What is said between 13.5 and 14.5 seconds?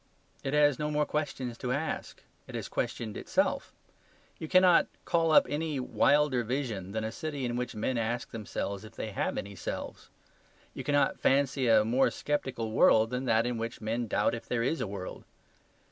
which men doubt if